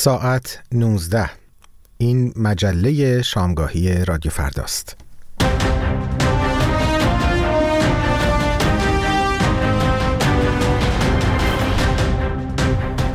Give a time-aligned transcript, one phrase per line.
[0.00, 1.30] ساعت 19
[1.98, 4.96] این مجله شامگاهی رادیو فرداست.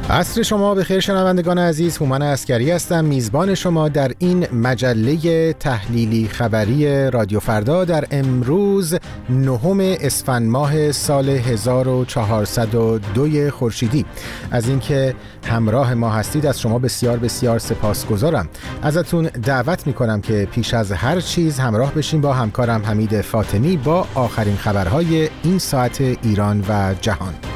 [0.09, 3.05] عصر شما به خیر شنوندگان عزیز هومن اسکری هستم.
[3.05, 8.95] میزبان شما در این مجله تحلیلی خبری رادیو فردا در امروز
[9.29, 14.05] نهم اسفند ماه سال 1402 خورشیدی.
[14.51, 15.15] از اینکه
[15.45, 18.49] همراه ما هستید از شما بسیار بسیار سپاسگزارم.
[18.81, 24.07] ازتون دعوت می‌کنم که پیش از هر چیز همراه بشیم با همکارم حمید فاطمی با
[24.15, 27.54] آخرین خبرهای این ساعت ایران و جهان.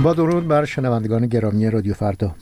[0.00, 2.34] با درود بر شنوندگان گرامی رادیو فردا.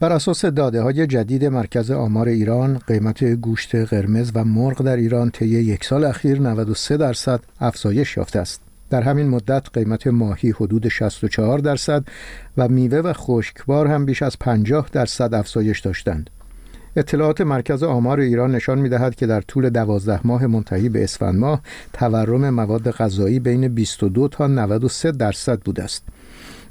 [0.00, 5.30] بر اساس داده های جدید مرکز آمار ایران قیمت گوشت قرمز و مرغ در ایران
[5.30, 8.60] طی یک سال اخیر 93 درصد افزایش یافته است.
[8.90, 12.04] در همین مدت قیمت ماهی حدود 64 درصد
[12.56, 16.30] و میوه و خشکبار هم بیش از 50 درصد افزایش داشتند.
[16.98, 21.38] اطلاعات مرکز آمار ایران نشان می دهد که در طول دوازده ماه منتهی به اسفند
[21.38, 26.04] ماه تورم مواد غذایی بین 22 تا 93 درصد بوده است.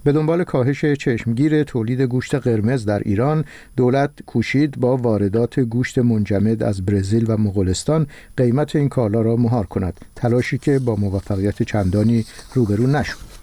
[0.04, 3.46] به دنبال کاهش چشمگیر تولید گوشت قرمز در ایران
[3.78, 9.66] دولت کوشید با واردات گوشت منجمد از برزیل و مغولستان قیمت این کالا را مهار
[9.66, 13.37] کند تلاشی که با موفقیت چندانی روبرو نشد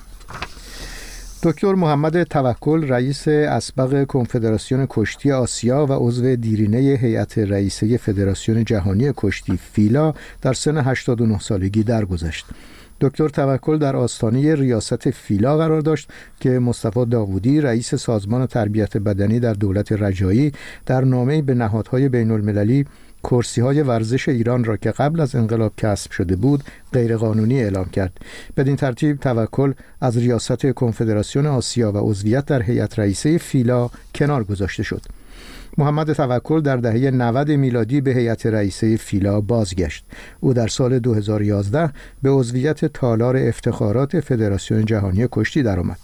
[1.47, 9.12] دکتر محمد توکل رئیس اسبق کنفدراسیون کشتی آسیا و عضو دیرینه هیئت رئیسه فدراسیون جهانی
[9.17, 12.47] کشتی فیلا در سن 89 سالگی درگذشت.
[13.00, 19.41] دکتر توکل در آستانه ریاست فیلا قرار داشت که مصطفی داوودی رئیس سازمان تربیت بدنی
[19.41, 20.53] در دولت رجایی
[20.87, 22.84] در نامه به نهادهای بین المللی
[23.25, 28.19] کرسی های ورزش ایران را که قبل از انقلاب کسب شده بود غیرقانونی اعلام کرد.
[28.56, 34.83] بدین ترتیب توکل از ریاست کنفدراسیون آسیا و عضویت در هیئت رئیسه فیلا کنار گذاشته
[34.83, 35.03] شد.
[35.78, 40.05] محمد توکل در دهه 90 میلادی به هیئت رئیسه فیلا بازگشت.
[40.41, 41.91] او در سال 2011
[42.22, 45.98] به عضویت تالار افتخارات فدراسیون جهانی کشتی درآمد.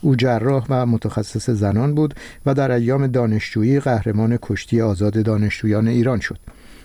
[0.00, 2.14] او جراح و متخصص زنان بود
[2.46, 6.38] و در ایام دانشجویی قهرمان کشتی آزاد دانشجویان ایران شد.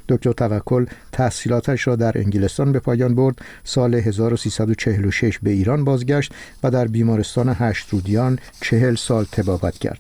[0.09, 3.39] دکتر توکل تحصیلاتش را در انگلستان به پایان برد.
[3.63, 6.31] سال 1346 به ایران بازگشت
[6.63, 9.99] و در بیمارستان هشت رودیان چهل سال تبابت کرد.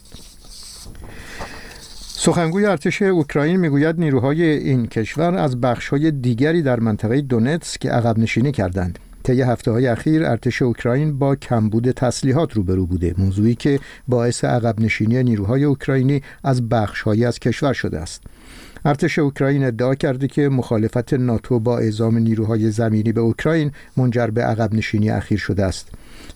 [2.19, 7.21] سخنگوی ارتش اوکراین می‌گوید نیروهای این کشور از بخشهای دیگری در منطقه
[7.79, 8.99] که عقب نشینی کردند.
[9.23, 13.15] طی هفته های اخیر ارتش اوکراین با کمبود تسلیحات روبرو بوده.
[13.17, 18.23] موضوعی که باعث عقب نشینی نیروهای اوکراینی از بخشهایی از کشور شده است.
[18.85, 24.43] ارتش اوکراین ادعا کرده که مخالفت ناتو با اعزام نیروهای زمینی به اوکراین منجر به
[24.43, 25.89] عقب نشینی اخیر شده است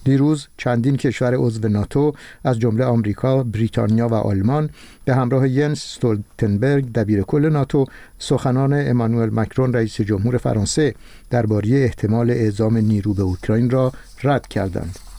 [0.03, 2.13] دیروز چندین کشور عضو ناتو
[2.43, 4.69] از جمله آمریکا، بریتانیا و آلمان
[5.05, 7.85] به همراه ینس ستولتنبرگ دبیر کل ناتو
[8.19, 10.95] سخنان امانوئل مکرون رئیس جمهور فرانسه
[11.29, 13.91] درباره احتمال اعزام نیرو به اوکراین را
[14.23, 15.10] رد کردند.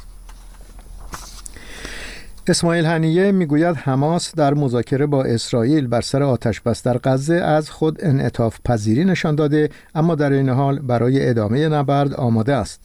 [2.49, 7.71] اسماعیل هنیه می‌گوید حماس در مذاکره با اسرائیل بر سر آتش بس در غزه از
[7.71, 12.85] خود انعطاف پذیری نشان داده اما در این حال برای ادامه نبرد آماده است.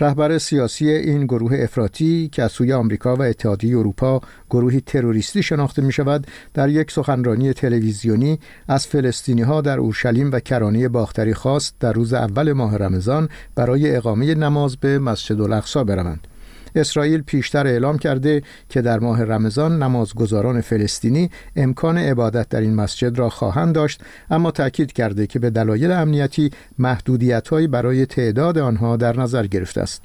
[0.00, 4.20] رهبر سیاسی این گروه افراطی که از سوی آمریکا و اتحادیه اروپا
[4.50, 8.38] گروهی تروریستی شناخته می شود در یک سخنرانی تلویزیونی
[8.68, 13.96] از فلسطینی ها در اورشلیم و کرانه باختری خواست در روز اول ماه رمضان برای
[13.96, 16.26] اقامه نماز به مسجد الاقصا بروند.
[16.74, 23.18] اسرائیل پیشتر اعلام کرده که در ماه رمضان نمازگزاران فلسطینی امکان عبادت در این مسجد
[23.18, 24.00] را خواهند داشت
[24.30, 30.02] اما تاکید کرده که به دلایل امنیتی محدودیتهایی برای تعداد آنها در نظر گرفته است.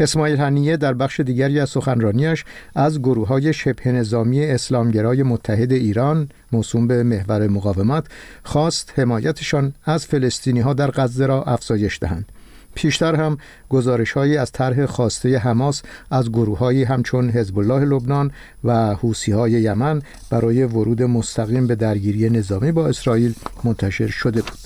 [0.00, 6.28] اسماعیل هنیه در بخش دیگری از سخنرانیش از گروه های شبه نظامی اسلامگرای متحد ایران
[6.52, 8.04] موسوم به محور مقاومت
[8.42, 12.32] خواست حمایتشان از فلسطینی ها در غزه را افزایش دهند.
[12.74, 13.38] پیشتر هم
[13.68, 18.30] گزارش هایی از طرح خواسته حماس از گروه هایی همچون حزب الله لبنان
[18.64, 23.34] و حوسی های یمن برای ورود مستقیم به درگیری نظامی با اسرائیل
[23.64, 24.58] منتشر شده بود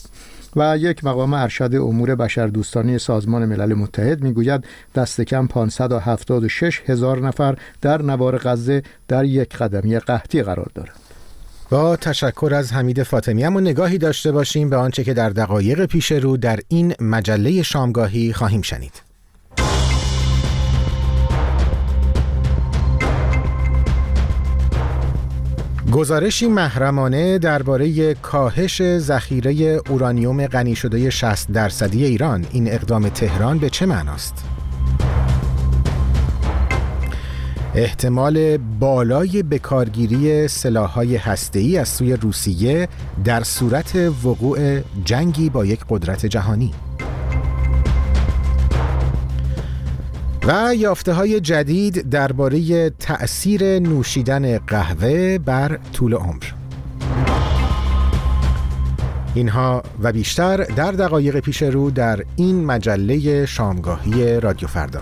[0.57, 4.65] و یک مقام ارشد امور بشردوستانی سازمان ملل متحد می‌گوید
[4.95, 11.06] دست کم 576 هزار نفر در نوار غزه در یک قدمی قحطی قرار دارند.
[11.71, 13.45] با تشکر از حمید فاطمی.
[13.45, 18.33] اما نگاهی داشته باشیم به آنچه که در دقایق پیش رو در این مجله شامگاهی
[18.33, 19.03] خواهیم شنید.
[25.93, 32.47] گزارشی محرمانه درباره کاهش ذخیره اورانیوم غنی شده 60 درصدی ایران.
[32.53, 34.45] این اقدام تهران به چه معناست؟
[37.79, 42.89] احتمال بالای بکارگیری سلاح‌های هسته‌ای از سوی روسیه
[43.25, 46.75] در صورت وقوع جنگی با یک قدرت جهانی.
[50.47, 56.45] و یافته های جدید درباره تأثیر نوشیدن قهوه بر طول عمر.
[59.35, 65.01] اینها و بیشتر در دقایق پیش رو در این مجله شامگاهی رادیو فردا.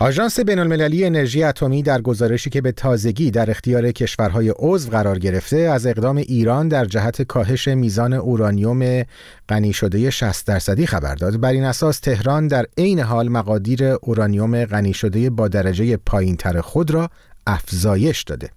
[0.00, 5.18] آژانس بین المللی انرژی اتمی در گزارشی که به تازگی در اختیار کشورهای عضو قرار
[5.18, 9.04] گرفته از اقدام ایران در جهت کاهش میزان اورانیوم
[9.48, 11.40] غنی شده 60 درصدی خبر داد.
[11.40, 16.90] بر این اساس تهران در عین حال مقادیر اورانیوم غنی شده با درجه پایینتر خود
[16.90, 17.10] را
[17.46, 18.50] افزایش داده.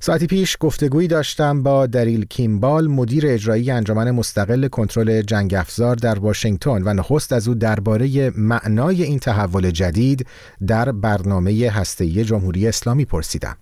[0.00, 6.18] ساعتی پیش گفتگویی داشتم با دریل کیمبال مدیر اجرایی انجمن مستقل کنترل جنگ افزار در
[6.18, 10.26] واشنگتن و نخست از او درباره معنای این تحول جدید
[10.66, 13.56] در برنامه هسته‌ای جمهوری اسلامی پرسیدم.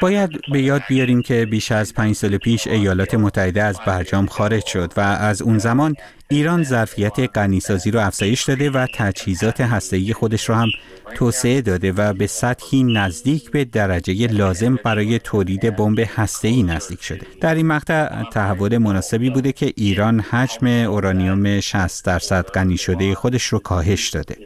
[0.00, 4.66] باید به یاد بیاریم که بیش از پنج سال پیش ایالات متحده از برجام خارج
[4.66, 5.94] شد و از اون زمان
[6.30, 10.68] ایران ظرفیت غنیسازی رو افزایش داده و تجهیزات هسته‌ای خودش رو هم
[11.14, 17.26] توسعه داده و به سطحی نزدیک به درجه لازم برای تولید بمب هسته‌ای نزدیک شده.
[17.40, 23.44] در این مقطع تحول مناسبی بوده که ایران حجم اورانیوم 60 درصد غنی شده خودش
[23.44, 24.36] رو کاهش داده.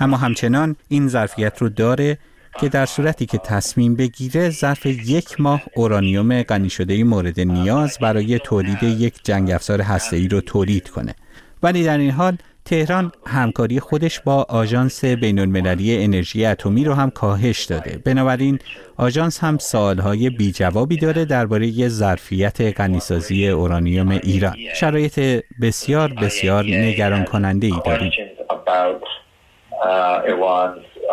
[0.00, 2.18] اما همچنان این ظرفیت رو داره
[2.60, 8.38] که در صورتی که تصمیم بگیره ظرف یک ماه اورانیوم غنی شده مورد نیاز برای
[8.38, 11.14] تولید یک جنگ افزار هسته‌ای رو تولید کنه.
[11.62, 17.10] ولی در این حال تهران همکاری خودش با آژانس بین المللی انرژی اتمی رو هم
[17.10, 17.98] کاهش داده.
[18.04, 18.58] بنابراین
[18.96, 24.56] آژانس هم سالهای بی جوابی داره درباره ظرفیت غنیسازی اورانیوم ایران.
[24.74, 28.12] شرایط بسیار بسیار نگران کننده ای داریم.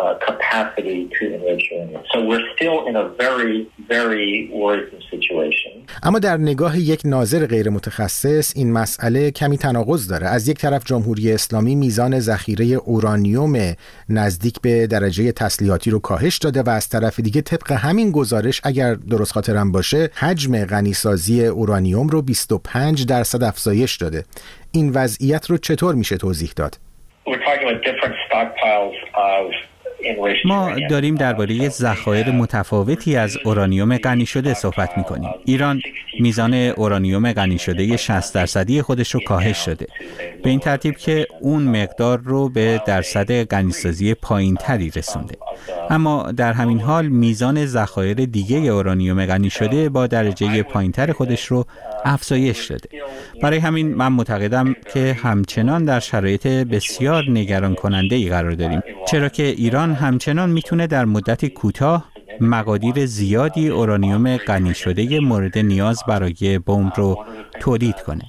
[0.02, 2.02] Uh, capacity to enrich uranium.
[2.12, 3.58] So we're still in a very,
[3.94, 5.72] very worrisome situation.
[6.02, 10.84] اما در نگاه یک ناظر غیر متخصص این مسئله کمی تناقض داره از یک طرف
[10.84, 13.74] جمهوری اسلامی میزان ذخیره اورانیوم
[14.08, 18.94] نزدیک به درجه تسلیحاتی رو کاهش داده و از طرف دیگه طبق همین گزارش اگر
[18.94, 24.24] درست خاطرم باشه حجم غنیسازی اورانیوم رو 25 درصد افزایش داده
[24.72, 26.91] این وضعیت رو چطور میشه توضیح داد
[27.26, 29.52] we're talking about different stockpiles of
[30.44, 35.30] ما داریم درباره ذخایر متفاوتی از اورانیوم غنی شده صحبت می کنیم.
[35.44, 35.80] ایران
[36.20, 39.86] میزان اورانیوم غنی شده 60 درصدی خودش رو کاهش شده.
[40.42, 45.34] به این ترتیب که اون مقدار رو به درصد غنیسازی پایین تری رسونده.
[45.90, 51.64] اما در همین حال میزان ذخایر دیگه اورانیوم غنی شده با درجه پایینتر خودش رو
[52.04, 52.88] افزایش داده.
[53.42, 59.28] برای همین من معتقدم که همچنان در شرایط بسیار نگران کننده ای قرار داریم چرا
[59.28, 66.58] که ایران همچنان می‌تونه در مدت کوتاه مقادیر زیادی اورانیوم غنی شده مورد نیاز برای
[66.58, 67.24] بمب رو
[67.60, 68.24] تولید کنه.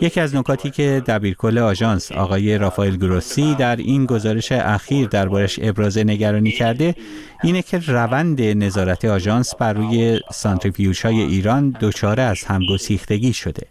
[0.00, 5.98] یکی از نکاتی که دبیرکل آژانس آقای رافائل گروسی در این گزارش اخیر دربارش ابراز
[5.98, 6.94] نگرانی کرده
[7.42, 13.66] اینه که روند نظارت آژانس بر روی سانتریفیوژ های ایران دچار از همگسیختگی شده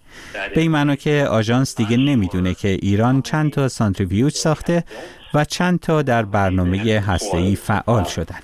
[0.55, 4.83] به این معنا که آژانس دیگه نمی‌دونه که ایران چند تا سانتریفیوژ ساخته
[5.35, 8.39] و چند تا در برنامه هسته‌ای فعال شدن.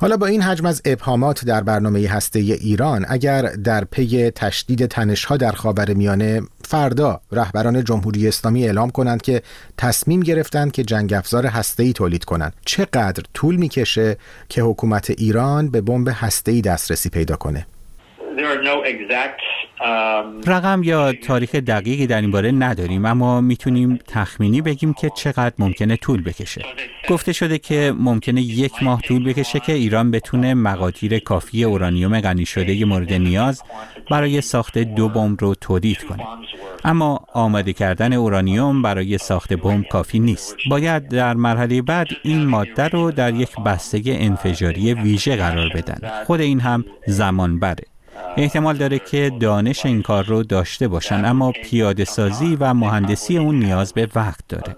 [0.00, 5.36] حالا با این حجم از ابهامات در برنامه هسته ایران اگر در پی تشدید تنشها
[5.36, 9.42] در خاور میانه فردا رهبران جمهوری اسلامی اعلام کنند که
[9.78, 12.52] تصمیم گرفتند که جنگ افزار ای تولید کنند.
[12.64, 14.16] چقدر طول می‌کشه
[14.48, 16.08] که حکومت ایران به بمب
[16.46, 17.66] ای دسترسی پیدا کنه؟
[20.46, 25.96] رقم یا تاریخ دقیقی در این باره نداریم اما می‌تونیم تخمینی بگیم که چقدر ممکنه
[25.96, 26.62] طول بکشه.
[27.10, 32.46] گفته شده که ممکنه یک ماه طول بکشه که ایران بتونه مقادیر کافی اورانیوم غنی
[32.46, 33.62] شده مورد نیاز
[34.10, 36.24] برای ساخت دو بمب رو تولید کنه.
[36.84, 40.56] اما آماده کردن اورانیوم برای ساخت بمب کافی نیست.
[40.70, 46.24] باید در مرحله بعد این ماده رو در یک بسته انفجاری ویژه قرار بدن.
[46.24, 47.84] خود این هم زمان بره.
[48.36, 53.58] احتمال داره که دانش این کار رو داشته باشن اما پیاده سازی و مهندسی اون
[53.58, 54.76] نیاز به وقت داره.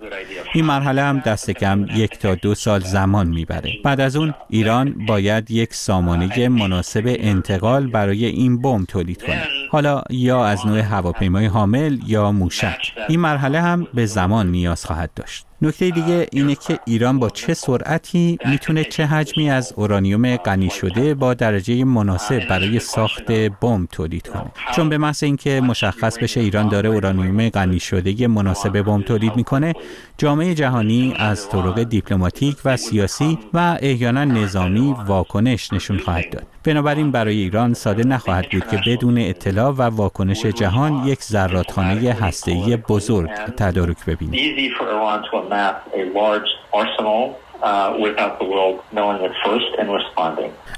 [0.54, 3.72] این مرحله هم دست کم یک تا دو سال زمان می‌بره.
[3.84, 9.42] بعد از اون ایران باید یک سامانه مناسب انتقال برای این بمب تولید کنه.
[9.70, 12.92] حالا یا از نوع هواپیمای حامل یا موشک.
[13.08, 15.46] این مرحله هم به زمان نیاز خواهد داشت.
[15.62, 21.14] نکته دیگه اینه که ایران با چه سرعتی می‌تونه چه حجمی از اورانیوم غنی شده
[21.14, 26.68] با درجه مناسب برای ساخت بمب تولید کنه؟ چون به محض اینکه مشخص بشه ایران
[26.68, 29.73] داره اورانیوم غنی شده مناسب بمب تولید می‌کنه
[30.18, 36.46] جامعه جهانی از طرق دیپلماتیک و سیاسی و احیانا نظامی واکنش نشون خواهد داد.
[36.66, 42.76] بنابراین برای ایران ساده نخواهد بود که بدون اطلاع و واکنش جهان یک زرادخانه هسته‌ای
[42.76, 44.73] بزرگ تدارک ببینید.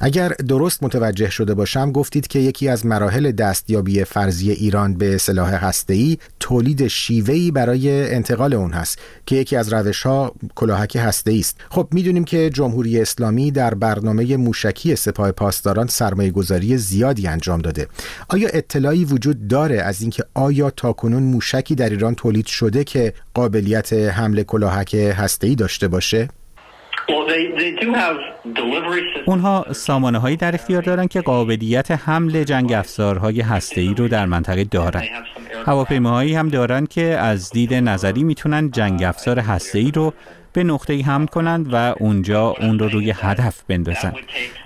[0.01, 5.55] اگر درست متوجه شده باشم گفتید که یکی از مراحل دستیابی فرضی ایران به سلاح
[5.55, 11.61] هسته‌ای تولید شیوهی برای انتقال اون هست که یکی از روش ها کلاهک هسته‌ای است.
[11.71, 17.87] خب می‌دونیم که جمهوری اسلامی در برنامه موشکی سپاه پاسداران سرمایه گذاری زیادی انجام داده.
[18.29, 23.93] آیا اطلاعی وجود داره از اینکه آیا تاکنون موشکی در ایران تولید شده که قابلیت
[23.93, 26.29] حمله کلاهک هسته‌ای داشته باشه؟
[29.27, 34.27] اونها سامانه هایی در اختیار دارن که قابلیت حمل جنگ افزارهای هسته ای رو در
[34.27, 35.03] منطقه دارن.
[35.67, 40.13] هواپیماهایی هم دارن که از دید نظری می‌تونن جنگ افزار هسته ای رو
[40.53, 44.17] به نقطه ای هم کنند و اونجا اون رو روی هدف بندازند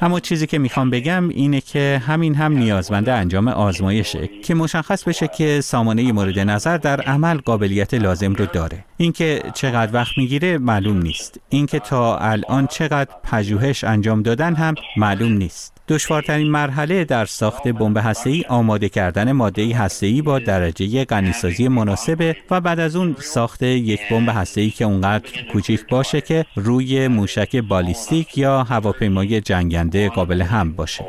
[0.01, 5.29] اما چیزی که می‌خوام بگم اینه که همین هم نیازمند انجام آزمایشه که مشخص بشه
[5.29, 8.85] که سامانه مورد نظر در عمل قابلیت لازم رو داره.
[9.03, 15.33] اینکه چقدر وقت می‌گیره معلوم نیست اینکه تا الان چقدر پژوهش انجام دادن هم معلوم
[15.33, 22.37] نیست دشوارترین مرحله در ساخت بمب هسته‌ای آماده کردن ماده هسته‌ای با درجه غنیسازی مناسبه
[22.51, 27.57] و بعد از اون ساخت یک بمب هسته‌ای که اونقدر کوچیک باشه که روی موشک
[27.57, 31.05] بالیستیک یا هواپیمای جنگنده قابل هم باشه.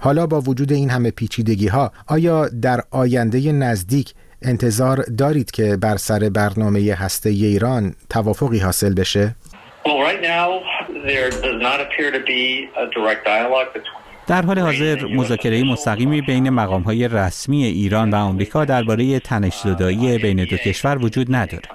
[0.00, 5.96] حالا با وجود این همه پیچیدگی ها آیا در آینده نزدیک انتظار دارید که بر
[5.96, 9.34] سر برنامه هسته ایران توافقی حاصل بشه؟
[14.26, 20.56] در حال حاضر مذاکره مستقیمی بین مقامهای رسمی ایران و آمریکا درباره تنش‌زدایی بین دو
[20.56, 21.68] کشور وجود نداره.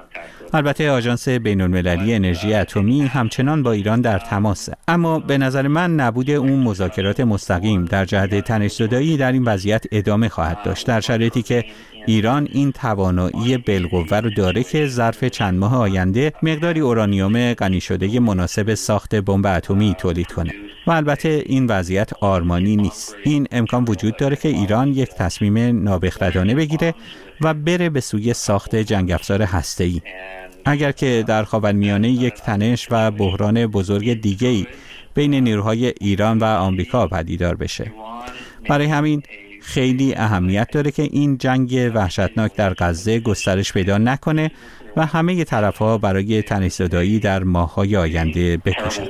[0.53, 5.95] البته آژانس بین المللی انرژی اتمی همچنان با ایران در تماسه اما به نظر من
[5.95, 11.41] نبود اون مذاکرات مستقیم در جهت تنش‌زدایی در این وضعیت ادامه خواهد داشت در شرایطی
[11.41, 11.65] که
[12.07, 18.19] ایران این توانایی بالقوه رو داره که ظرف چند ماه آینده مقداری اورانیوم غنی شده
[18.19, 20.51] مناسب ساخت بمب اتمی تولید کنه.
[20.87, 23.15] و البته این وضعیت آرمانی نیست.
[23.23, 26.93] این امکان وجود داره که ایران یک تصمیم نابخردانه بگیره
[27.41, 30.01] و بره به سوی ساخت جنگ افزار هسته‌ای.
[30.65, 34.67] اگر که در خاورمیانه یک تنش و بحران بزرگ دیگه‌ای
[35.13, 37.91] بین نیروهای ایران و آمریکا پدیدار بشه.
[38.69, 39.23] برای همین
[39.61, 44.51] خیلی اهمیت داره که این جنگ وحشتناک در غزه گسترش پیدا نکنه
[44.97, 49.09] و همه طرف ها برای تنشزدایی در ماههای آینده بکوشند.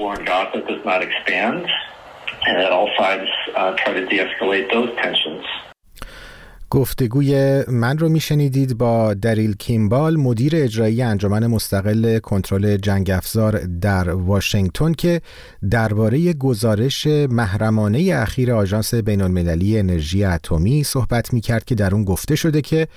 [6.74, 14.10] گفتگوی من رو میشنیدید با دریل کیمبال مدیر اجرایی انجمن مستقل کنترل جنگ افزار در
[14.10, 15.22] واشنگتن که
[15.70, 22.04] درباره گزارش محرمانه اخیر آژانس بین المللی انرژی اتمی صحبت می کرد که در اون
[22.04, 22.88] گفته شده که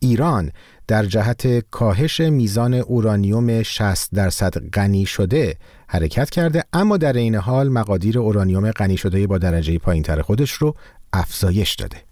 [0.00, 0.50] ایران
[0.86, 5.56] در جهت کاهش میزان اورانیوم 60 درصد غنی شده
[5.88, 10.74] حرکت کرده اما در این حال مقادیر اورانیوم غنی شده با درجه پایینتر خودش رو
[11.12, 12.11] افزایش داده.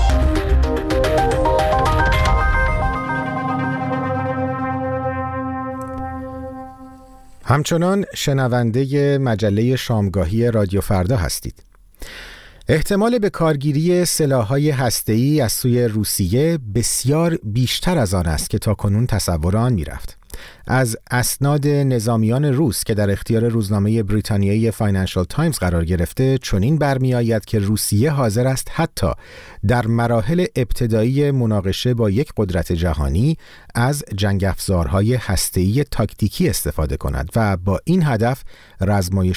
[7.51, 11.63] همچنان شنونده مجله شامگاهی رادیو فردا هستید.
[12.67, 18.73] احتمال به کارگیری سلاح‌های هسته‌ای از سوی روسیه بسیار بیشتر از آن است که تا
[18.73, 20.20] کنون تصور آن می‌رفت.
[20.67, 27.45] از اسناد نظامیان روس که در اختیار روزنامه بریتانیایی فاینانشال تایمز قرار گرفته چنین برمیآید
[27.45, 29.11] که روسیه حاضر است حتی
[29.67, 33.37] در مراحل ابتدایی مناقشه با یک قدرت جهانی
[33.75, 38.43] از جنگ افزارهای هسته‌ای تاکتیکی استفاده کند و با این هدف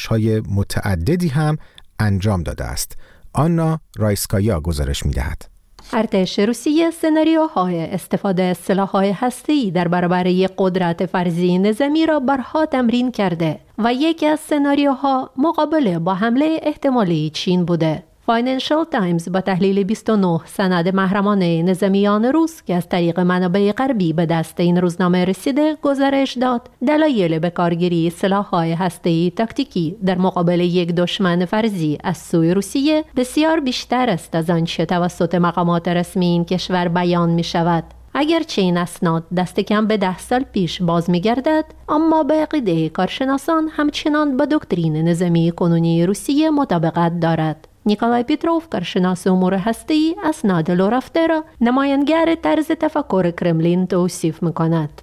[0.08, 1.58] های متعددی هم
[1.98, 2.96] انجام داده است.
[3.32, 5.53] آنا رایسکایا گزارش می‌دهد.
[5.92, 12.66] ارتش روسیه سناریوهای استفاده از سلاح‌های هسته‌ای در برابر یک قدرت فرضی نظامی را بارها
[12.66, 18.02] تمرین کرده و یکی از سناریوها مقابله با حمله احتمالی چین بوده.
[18.26, 24.26] فاینانشال تایمز با تحلیل 29 سند محرمانه نظامیان روس که از طریق منابع غربی به
[24.26, 30.92] دست این روزنامه رسیده گزارش داد دلایل به کارگیری سلاح‌های هسته‌ای تاکتیکی در مقابل یک
[30.92, 36.88] دشمن فرضی از سوی روسیه بسیار بیشتر است از آنچه توسط مقامات رسمی این کشور
[36.88, 37.84] بیان می شود.
[38.14, 42.88] اگرچه این اسناد دست کم به ده سال پیش باز می گردد اما به عقیده
[42.88, 50.70] کارشناسان همچنان با دکترین نظامی کنونی روسیه مطابقت دارد نیکولای پیتروف کارشناس امور هستی اسناد
[50.70, 55.02] لو رفته را نماینگر طرز تفکر کرملین توصیف می‌کند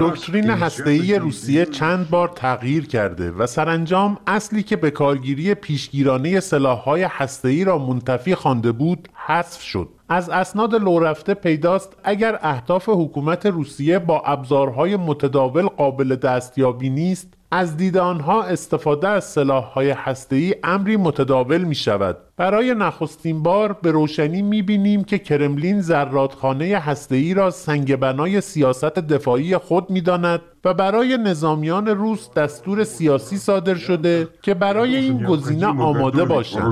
[0.00, 7.02] دکترین هسته‌ای روسیه چند بار تغییر کرده و سرانجام اصلی که به کارگیری پیشگیرانه سلاح‌های
[7.02, 9.88] هسته‌ای را منتفی خوانده بود حذف شد.
[10.08, 17.76] از اسناد لورفته پیداست اگر اهداف حکومت روسیه با ابزارهای متداول قابل دستیابی نیست از
[17.76, 24.42] دید آنها استفاده از سلاح‌های هسته‌ای امری متداول می شود برای نخستین بار به روشنی
[24.42, 30.40] می‌بینیم که کرملین زرادخانه هسته‌ای را سنگ بنای سیاست دفاعی خود می‌داند.
[30.64, 36.62] و برای نظامیان روس دستور سیاسی صادر شده که برای این گزینه آماده باشند.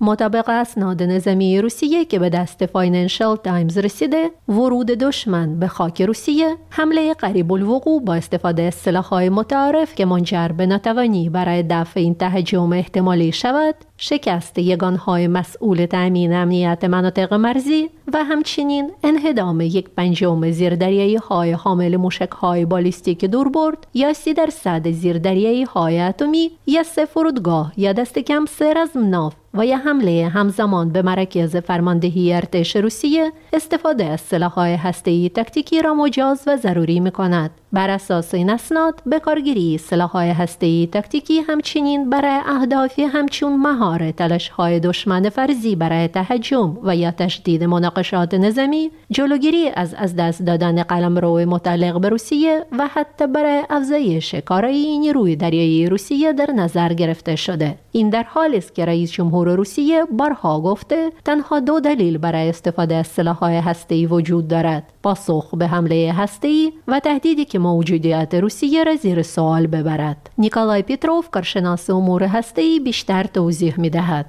[0.00, 6.56] مطابق اسناد نظامی روسیه که به دست فاینانشال تایمز رسیده، ورود دشمن به خاک روسیه
[6.70, 12.14] حمله قریب الوقوع با استفاده از سلاح‌های متعارف که منجر به ناتوانی برای دفع این
[12.14, 20.45] تهجم احتمالی شود شکست یگانهای مسئول تأمین امنیت مناطق مرزی و همچنین انهدام یک پنجم
[20.50, 27.04] زیردریایی های حامل موشک های بالیستیک دوربرد یا سی درصد زیردریایی های اتمی یا سه
[27.04, 33.32] فرودگاه یا دست کم سه رزمناف و یا حمله همزمان به مراکز فرماندهی ارتش روسیه
[33.52, 37.50] استفاده از سلاح‌های هسته‌ای تکتیکی را مجاز و ضروری می کند.
[37.72, 44.80] بر اساس این اسناد به کارگیری سلاح‌های هسته‌ای تکتیکی همچنین برای اهدافی همچون مهار تلاش‌های
[44.80, 51.38] دشمن فرضی برای تهجم و یا تشدید مناقشات نظامی جلوگیری از از دست دادن قلمرو
[51.38, 57.78] متعلق به روسیه و حتی برای افزایش کارایی نیروی دریایی روسیه در نظر گرفته شده
[57.92, 62.94] این در حالی است که رئیس جمهور روسیه بارها گفته تنها دو دلیل برای استفاده
[62.94, 64.92] از سلاح‌های هسته‌ای وجود دارد.
[65.02, 70.30] پاسخ به حمله هسته‌ای و تهدیدی که موجودیت روسیه را زیر سوال ببرد.
[70.38, 74.26] نیکولای پیتروف کارشناس امور هسته‌ای بیشتر توضیح می‌دهد.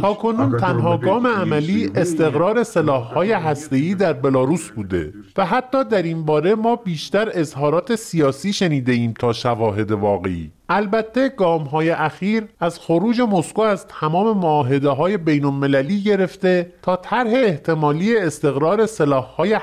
[0.00, 6.24] تا کنون تنها گام عملی استقرار سلاح‌های هسته‌ای در بلاروس بوده و حتی در این
[6.24, 10.50] باره ما بیشتر اظهارات سیاسی شنیده ایم تا شواهد واقعی.
[10.68, 16.96] البته گام های اخیر از خروج مسکو از تمام معاهده های بین المللی گرفته تا
[16.96, 19.58] طرح احتمالی استقرار سلاح های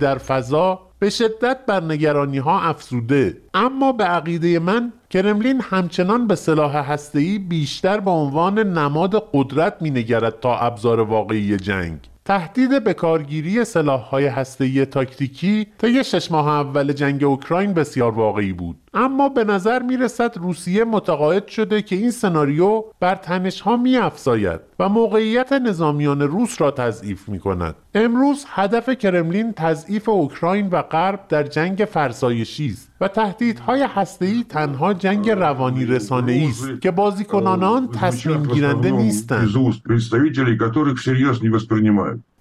[0.00, 3.38] در فضا به شدت بر نگرانی ها افزوده.
[3.54, 10.40] اما به عقیده من کرملین همچنان به سلاح هسته‌ای بیشتر به عنوان نماد قدرت مینگرد
[10.40, 11.98] تا ابزار واقعی جنگ.
[12.24, 18.81] تهدید به کارگیری سلاح‌های هسته‌ای تاکتیکی طی شش ماه اول جنگ اوکراین بسیار واقعی بود.
[18.94, 24.60] اما به نظر می رسد روسیه متقاعد شده که این سناریو بر تنشها می افزاید
[24.78, 27.74] و موقعیت نظامیان روس را تضعیف می کند.
[27.94, 34.94] امروز هدف کرملین تضعیف اوکراین و غرب در جنگ فرسایشی است و تهدیدهای هسته‌ای تنها
[34.94, 39.48] جنگ روانی رسانه‌ای است که بازیکنان آن تصمیم گیرنده نیستند.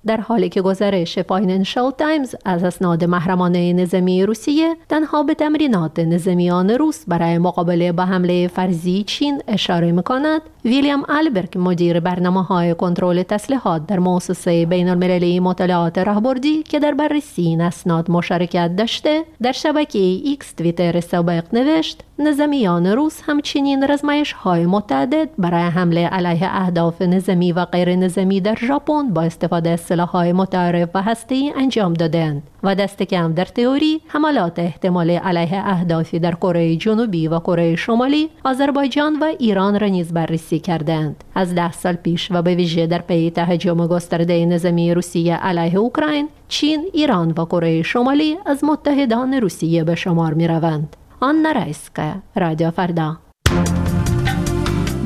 [0.06, 6.70] در حالی که گزارش فاینانشال تایمز از اسناد محرمانه نظامی روسیه تنها به تمرینات نظامیان
[6.70, 12.76] روس برای مقابله با حمله فرضی چین اشاره می کند ویلیام آلبرگ مدیر برنامه های
[12.76, 19.24] کنترل تسلیحات در مؤسسه بین المللی مطالعات راهبردی که در بررسی این اسناد مشارکت داشته
[19.42, 26.50] در شبکه ایکس تویتر سابق نوشت نظامیان روس همچنین رزمایش های متعدد برای حمله علیه
[26.52, 31.94] اهداف نظامی و غیر نظامی در ژاپن با استفاده از سلاح‌های متعارف و هسته‌ای انجام
[31.94, 37.76] دادند و دست کم در تئوری حملات احتمالی علیه اهدافی در کره جنوبی و کره
[37.76, 41.24] شمالی آذربایجان و ایران را نیز بررسی کردند.
[41.36, 46.30] از ده سال پیش و به ویژه در پی تهاجم گسترده نظامی روسیه علیه اوکراین
[46.48, 50.96] چین ایران و کره شمالی از متحدان روسیه به شمار می روند.
[51.20, 52.14] آن رایسکه.
[52.36, 53.18] رادیو فردا.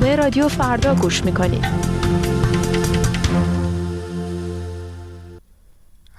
[0.00, 1.95] به رادیو فردا گوش می‌کنید.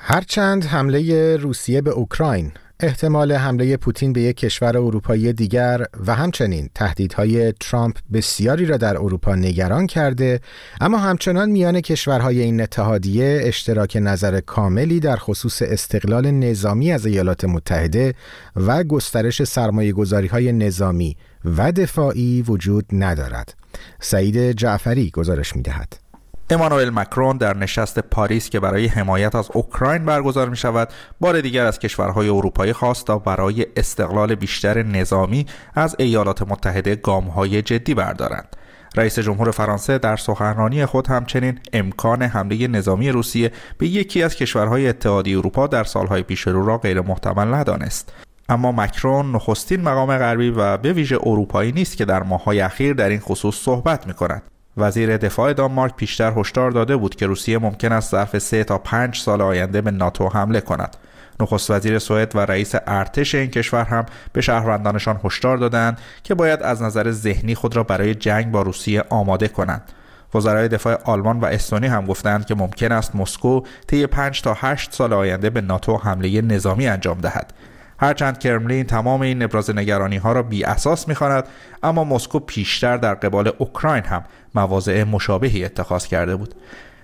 [0.10, 6.70] هرچند حمله روسیه به اوکراین احتمال حمله پوتین به یک کشور اروپایی دیگر و همچنین
[6.76, 10.40] تهدیدهای ترامپ بسیاری را در اروپا نگران کرده
[10.82, 17.46] اما همچنان میان کشورهای این اتحادیه اشتراک نظر کاملی در خصوص استقلال نظامی از ایالات
[17.46, 18.14] متحده
[18.56, 19.94] و گسترش سرمایه
[20.32, 23.56] های نظامی و دفاعی وجود ندارد
[24.00, 26.07] سعید جعفری گزارش می دهد.
[26.50, 31.66] امانوئل مکرون در نشست پاریس که برای حمایت از اوکراین برگزار می شود بار دیگر
[31.66, 38.56] از کشورهای اروپایی خواست تا برای استقلال بیشتر نظامی از ایالات متحده گامهای جدی بردارند.
[38.96, 44.88] رئیس جمهور فرانسه در سخنرانی خود همچنین امکان حمله نظامی روسیه به یکی از کشورهای
[44.88, 48.14] اتحادیه اروپا در سالهای پیش رو را غیر محتمل ندانست.
[48.50, 53.10] اما مکرون نخستین مقام غربی و به ویژه اروپایی نیست که در ماههای اخیر در
[53.10, 54.42] این خصوص صحبت می کند
[54.78, 59.18] وزیر دفاع دانمارک پیشتر هشدار داده بود که روسیه ممکن است ظرف سه تا پنج
[59.18, 60.98] سال آینده به ناتو حمله کند.
[61.40, 66.64] نخست وزیر سوئد و رئیس ارتش این کشور هم به شهروندانشان هشدار دادند که باید
[66.64, 69.92] از نظر ذهنی خود را برای جنگ با روسیه آماده کنند.
[70.36, 74.94] وزرای دفاع آلمان و استونی هم گفتند که ممکن است مسکو طی 5 تا 8
[74.94, 77.54] سال آینده به ناتو حمله نظامی انجام دهد.
[78.00, 81.44] هرچند کرملین تمام این ابراز نگرانی ها را بی اساس می‌خواند
[81.84, 84.24] اما مسکو پیشتر در قبال اوکراین هم
[84.56, 86.56] مواضع مشابهی اتخاذ کرده بود.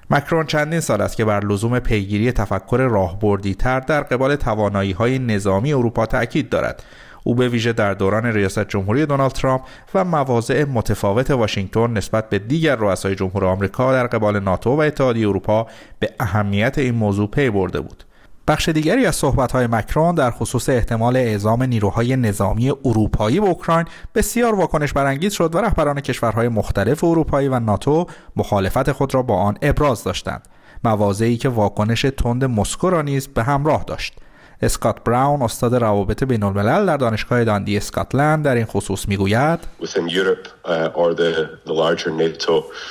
[0.10, 5.20] مکرون چندین سال است که بر لزوم پیگیری تفکر راهبردی تر در قبال توانایی های
[5.20, 6.84] نظامی اروپا تاکید دارد.
[7.24, 9.62] او به ویژه در دوران ریاست جمهوری دونالد ترامپ
[9.96, 15.28] و مواضع متفاوت واشنگتن نسبت به دیگر رؤسای جمهور آمریکا در قبال ناتو و اتحادیه
[15.28, 15.68] اروپا
[16.00, 18.04] به اهمیت این موضوع پی برده بود.
[18.48, 24.56] بخش دیگری از صحبت‌های مکرون در خصوص احتمال اعزام نیروهای نظامی اروپایی به اوکراین بسیار
[24.56, 29.58] واکنش برانگیز شد و رهبران کشورهای مختلف اروپایی و ناتو مخالفت خود را با آن
[29.62, 30.48] ابراز داشتند.
[30.84, 34.20] مواضعی که واکنش تند مسکو را نیز به همراه داشت.
[34.64, 39.60] اسکات براون استاد روابط بین الملل در دانشگاه داندی اسکاتلند در این خصوص می‌گوید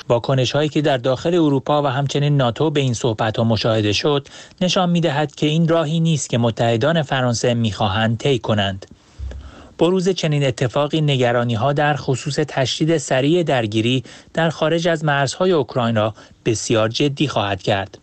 [0.09, 4.27] واکنش هایی که در داخل اروپا و همچنین ناتو به این صحبت ها مشاهده شد
[4.61, 8.85] نشان می دهد که این راهی نیست که متحدان فرانسه می‌خواهند طی کنند
[9.77, 15.95] بروز چنین اتفاقی نگرانی ها در خصوص تشدید سریع درگیری در خارج از مرزهای اوکراین
[15.95, 16.13] را
[16.45, 17.97] بسیار جدی خواهد کرد.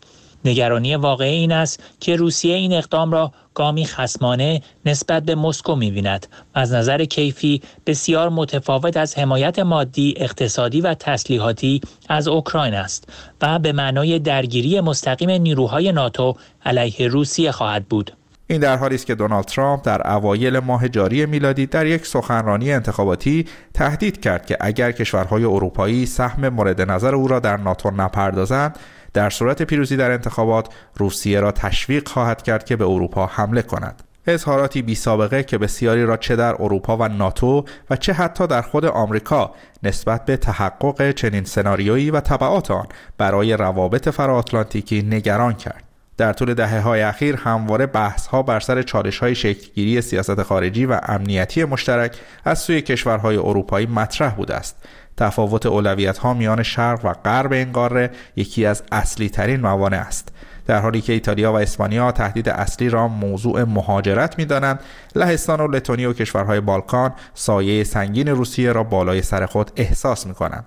[0.45, 6.27] نگرانی واقعی این است که روسیه این اقدام را گامی خسمانه نسبت به مسکو می‌بیند
[6.55, 13.05] و از نظر کیفی بسیار متفاوت از حمایت مادی، اقتصادی و تسلیحاتی از اوکراین است
[13.43, 18.13] و به معنای درگیری مستقیم نیروهای ناتو علیه روسیه خواهد بود.
[18.47, 22.73] این در حالی است که دونالد ترامپ در اوایل ماه جاری میلادی در یک سخنرانی
[22.73, 28.79] انتخاباتی تهدید کرد که اگر کشورهای اروپایی سهم مورد نظر او را در ناتو نپردازند
[29.15, 34.03] در صورت پیروزی در انتخابات روسیه را تشویق خواهد کرد که به اروپا حمله کند.
[34.27, 38.63] اظهاراتی بی سابقه که بسیاری را چه در اروپا و ناتو و چه حتی در
[38.63, 42.87] خود آمریکا نسبت به تحقق چنین سناریویی و طبعات آن
[43.19, 45.85] برای روابط فراتلانتیکی نگران کرد.
[46.17, 50.87] در طول دهه های اخیر همواره بحث ها بر سر چالش های شکلگیری سیاست خارجی
[50.87, 54.77] و امنیتی مشترک از سوی کشورهای اروپایی مطرح بوده است.
[55.21, 60.29] تفاوت اولویت ها میان شرق و غرب این قاره یکی از اصلی ترین موانع است.
[60.67, 64.81] در حالی که ایتالیا و اسپانیا تهدید اصلی را موضوع مهاجرت می دانند
[65.15, 70.35] لهستان و لتونی و کشورهای بالکان سایه سنگین روسیه را بالای سر خود احساس می
[70.35, 70.65] کنند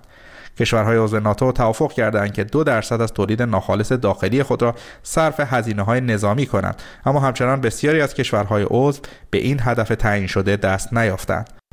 [0.58, 5.40] کشورهای عضو ناتو توافق کردند که دو درصد از تولید ناخالص داخلی خود را صرف
[5.40, 10.56] هزینه های نظامی کنند اما همچنان بسیاری از کشورهای عضو به این هدف تعیین شده
[10.56, 11.63] دست نیافتند.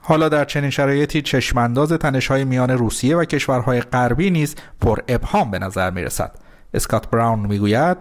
[0.00, 5.58] حالا در چنین شرایطی چشمانداز تنش‌های میان روسیه و کشورهای غربی نیز پر ابهام به
[5.58, 6.32] نظر می رسد.
[6.74, 7.96] اسکات براون می‌گوید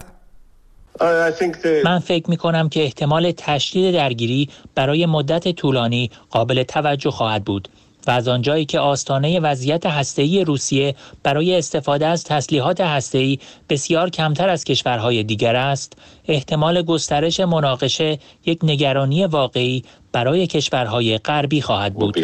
[1.84, 7.70] من فکر می کنم که احتمال تشدید درگیری برای مدت طولانی قابل توجه خواهد بود
[8.08, 14.50] و از آنجایی که آستانه وضعیت هسته‌ای روسیه برای استفاده از تسلیحات هسته‌ای بسیار کمتر
[14.50, 15.94] از کشورهای دیگر است،
[16.28, 22.18] احتمال گسترش مناقشه یک نگرانی واقعی برای کشورهای غربی خواهد بود.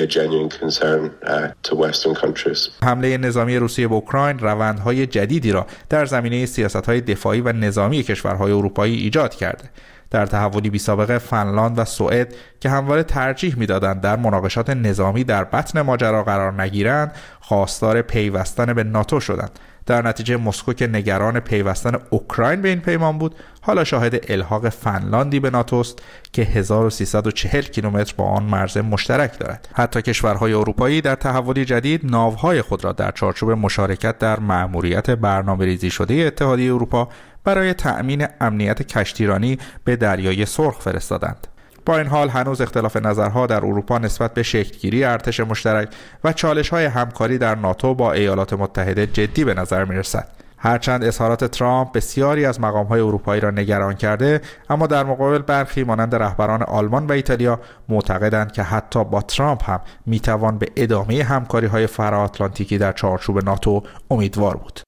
[2.83, 8.51] حمله نظامی روسیه به اوکراین روندهای جدیدی را در زمینه سیاستهای دفاعی و نظامی کشورهای
[8.51, 9.69] اروپایی ایجاد کرده.
[10.11, 15.43] در تحولی بی سابقه فنلاند و سوئد که همواره ترجیح می‌دادند در مناقشات نظامی در
[15.43, 21.97] بطن ماجرا قرار نگیرند خواستار پیوستن به ناتو شدند در نتیجه مسکو که نگران پیوستن
[22.09, 28.23] اوکراین به این پیمان بود حالا شاهد الحاق فنلاندی به ناتوست که 1340 کیلومتر با
[28.23, 29.67] آن مرز مشترک دارد.
[29.73, 35.65] حتی کشورهای اروپایی در تحولی جدید ناوهای خود را در چارچوب مشارکت در مأموریت برنامه
[35.65, 37.09] ریزی شده اتحادیه اروپا
[37.43, 41.47] برای تأمین امنیت کشتیرانی به دریای سرخ فرستادند.
[41.85, 45.89] با این حال هنوز اختلاف نظرها در اروپا نسبت به شکلگیری ارتش مشترک
[46.23, 50.27] و چالش های همکاری در ناتو با ایالات متحده جدی به نظر می رسد.
[50.57, 55.83] هرچند اظهارات ترامپ بسیاری از مقام های اروپایی را نگران کرده اما در مقابل برخی
[55.83, 61.67] مانند رهبران آلمان و ایتالیا معتقدند که حتی با ترامپ هم می‌توان به ادامه همکاری
[61.67, 64.79] های فراتلانتیکی در چارچوب ناتو امیدوار بود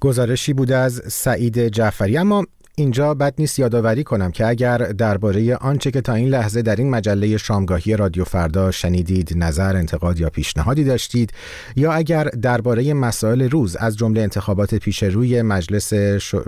[0.00, 2.44] گزارشی بوده از سعید جعفری اما
[2.78, 6.90] اینجا بد نیست یادآوری کنم که اگر درباره آنچه که تا این لحظه در این
[6.90, 11.32] مجله شامگاهی رادیو فردا شنیدید نظر انتقاد یا پیشنهادی داشتید
[11.76, 15.94] یا اگر درباره مسائل روز از جمله انتخابات پیش روی مجلس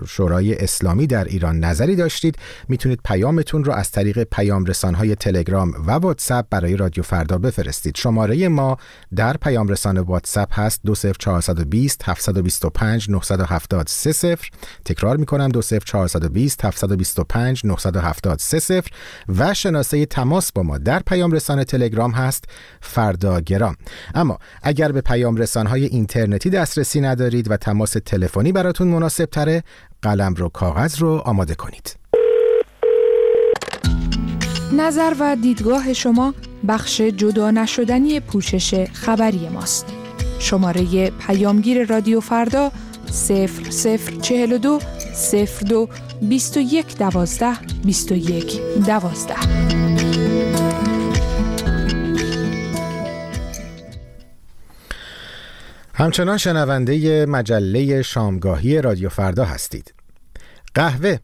[0.06, 2.36] شورای اسلامی در ایران نظری داشتید
[2.68, 7.96] می‌تونید پیامتون رو از طریق پیام رسانهای تلگرام و واتساپ برای رادیو فردا بفرستید.
[7.96, 8.76] شماره ما
[9.16, 13.88] در پیام رسان واتساپ هست 20420 725 970
[14.84, 18.40] تکرار می‌کنم 20420 720 725 970
[19.28, 22.44] و شناسه تماس با ما در پیام رسان تلگرام هست.
[22.80, 23.76] فرداگرام
[24.14, 29.62] اما اگر به پیام رسان های اینترنتی دسترسی ندارید و تماس تلفنی براتون مناسب تره
[30.02, 31.96] قلم رو کاغذ رو آماده کنید.
[34.72, 36.34] نظر و دیدگاه شما
[36.68, 39.86] بخش جدا نشدنی پوشش خبری ماست.
[40.38, 42.72] شماره پیامگیر رادیو فردا
[43.10, 44.80] 0042
[45.68, 45.88] 02
[46.22, 49.34] 21 12 21 12
[55.94, 59.94] همچنان شنونده مجله شامگاهی رادیو فردا هستید.
[60.74, 61.18] قهوه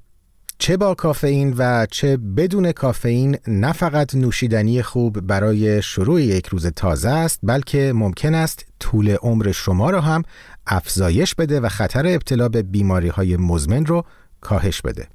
[0.64, 6.66] چه با کافئین و چه بدون کافئین نه فقط نوشیدنی خوب برای شروع یک روز
[6.66, 10.22] تازه است بلکه ممکن است طول عمر شما را هم
[10.66, 14.04] افزایش بده و خطر ابتلا به بیماری های مزمن رو
[14.40, 15.08] کاهش بده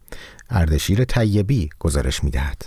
[0.49, 2.65] اردشیر طیبی گزارش می دهد.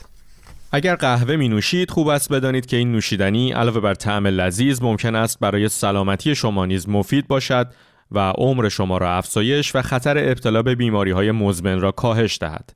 [0.73, 5.15] اگر قهوه می نوشید خوب است بدانید که این نوشیدنی علاوه بر طعم لذیذ ممکن
[5.15, 7.73] است برای سلامتی شما نیز مفید باشد
[8.15, 12.75] و عمر شما را افزایش و خطر ابتلا به بیماری های مزمن را کاهش دهد.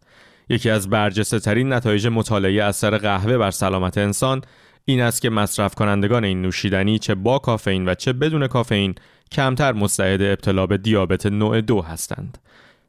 [0.48, 4.42] یکی از برجسته ترین نتایج مطالعه اثر قهوه بر سلامت انسان
[4.84, 8.94] این است که مصرف کنندگان این نوشیدنی چه با کافئین و چه بدون کافئین
[9.32, 12.38] کمتر مستعد ابتلا به دیابت نوع دو هستند.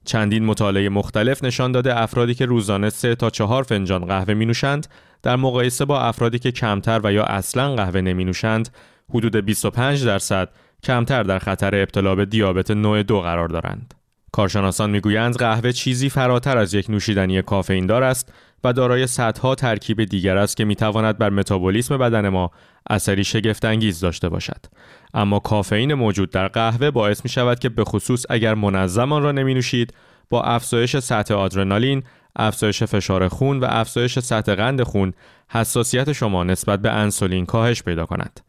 [0.05, 4.87] چندین مطالعه مختلف نشان داده افرادی که روزانه 3 تا 4 فنجان قهوه می نوشند
[5.23, 8.69] در مقایسه با افرادی که کمتر و یا اصلا قهوه نمی نوشند
[9.13, 10.49] حدود 25 درصد
[10.83, 13.93] کمتر در خطر ابتلا به دیابت نوع دو قرار دارند.
[14.31, 20.03] کارشناسان می‌گویند قهوه چیزی فراتر از یک نوشیدنی کافئین دار است و دارای صدها ترکیب
[20.03, 22.51] دیگر است که می‌تواند بر متابولیسم بدن ما
[22.89, 24.65] اثری شگفتانگیز داشته باشد
[25.13, 29.31] اما کافئین موجود در قهوه باعث می شود که به خصوص اگر منظم آن را
[29.31, 29.93] نمی نوشید
[30.29, 32.03] با افزایش سطح آدرنالین،
[32.35, 35.13] افزایش فشار خون و افزایش سطح قند خون
[35.49, 38.39] حساسیت شما نسبت به انسولین کاهش پیدا کند.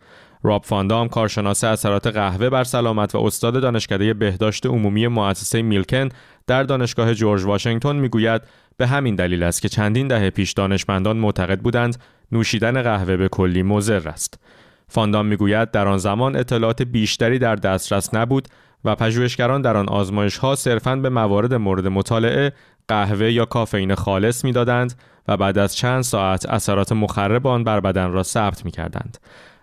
[0.42, 6.08] راب فاندام کارشناس اثرات قهوه بر سلامت و استاد دانشکده بهداشت عمومی مؤسسه میلکن
[6.46, 8.42] در دانشگاه جورج واشنگتن می‌گوید
[8.76, 11.96] به همین دلیل است که چندین دهه پیش دانشمندان معتقد بودند
[12.32, 14.40] نوشیدن قهوه به کلی مضر است.
[14.88, 18.48] فاندام می‌گوید در آن زمان اطلاعات بیشتری در دسترس نبود
[18.84, 22.52] و پژوهشگران در آن آزمایش ها صرفاً به موارد مورد مطالعه
[22.88, 24.94] قهوه یا کافئین خالص می‌دادند
[25.28, 29.18] و بعد از چند ساعت اثرات مخرب آن بر بدن را ثبت می کردند.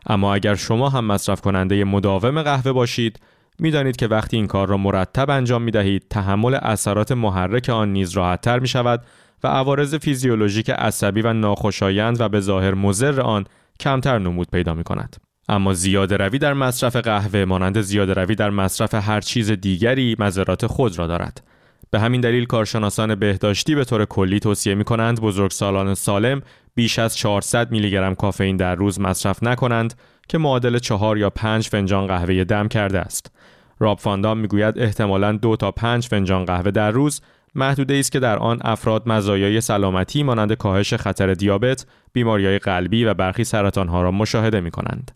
[0.05, 3.19] اما اگر شما هم مصرف کننده مداوم قهوه باشید
[3.59, 8.11] می‌دانید که وقتی این کار را مرتب انجام می دهید تحمل اثرات محرک آن نیز
[8.11, 9.05] راحتتر می شود
[9.43, 13.45] و عوارض فیزیولوژیک عصبی و ناخوشایند و به ظاهر مضر آن
[13.79, 15.15] کمتر نمود پیدا می کند.
[15.49, 20.67] اما زیاده روی در مصرف قهوه مانند زیاده روی در مصرف هر چیز دیگری مذرات
[20.67, 21.43] خود را دارد.
[21.91, 26.41] به همین دلیل کارشناسان بهداشتی به طور کلی توصیه می کنند بزرگسالان سالم
[26.75, 29.93] بیش از 400 میلی گرم کافئین در روز مصرف نکنند
[30.29, 33.31] که معادل چهار یا پنج فنجان قهوه دم کرده است.
[33.79, 37.21] راب فاندام می‌گوید احتمالاً دو تا پنج فنجان قهوه در روز
[37.55, 43.13] محدوده است که در آن افراد مزایای سلامتی مانند کاهش خطر دیابت، بیماریهای قلبی و
[43.13, 45.11] برخی سرطانها را مشاهده می کنند.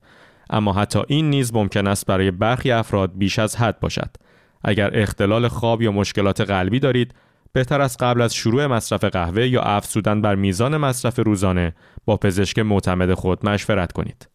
[0.49, 4.09] اما حتی این نیز ممکن است برای برخی افراد بیش از حد باشد.
[4.63, 7.13] اگر اختلال خواب یا مشکلات قلبی دارید،
[7.53, 12.59] بهتر است قبل از شروع مصرف قهوه یا افزودن بر میزان مصرف روزانه با پزشک
[12.59, 14.29] معتمد خود مشورت کنید.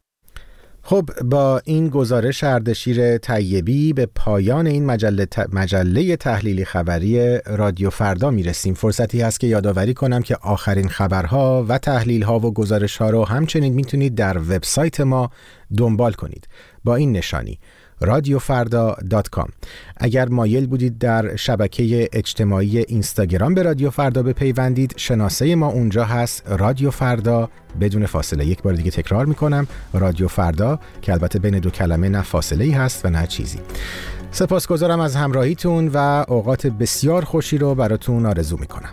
[0.86, 8.30] خب با این گزارش اردشیر طیبی به پایان این مجله, مجله تحلیلی خبری رادیو فردا
[8.30, 13.24] می‌رسیم فرصتی هست که یادآوری کنم که آخرین خبرها و تحلیلها و گزارش ها رو
[13.24, 15.30] همچنین می‌تونید در وبسایت ما
[15.76, 16.48] دنبال کنید
[16.84, 17.58] با این نشانی
[18.04, 19.50] رادیوفردا.com
[19.96, 26.42] اگر مایل بودید در شبکه اجتماعی اینستاگرام به رادیو فردا بپیوندید شناسه ما اونجا هست
[26.46, 27.48] رادیو فردا
[27.80, 32.22] بدون فاصله یک بار دیگه تکرار می‌کنم رادیو فردا که البته بین دو کلمه نه
[32.22, 33.58] فاصله ای هست و نه چیزی.
[34.30, 38.92] سپاسگزارم از همراهیتون و اوقات بسیار خوشی رو براتون آرزو می‌کنم.